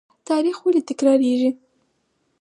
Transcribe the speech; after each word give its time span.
تاریخ 0.29 0.57
ولې 0.63 0.81
تکراریږي؟ 0.89 1.49